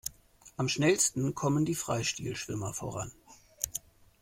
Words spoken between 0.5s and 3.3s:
Am schnellsten kommen die Freistil-Schwimmer voran.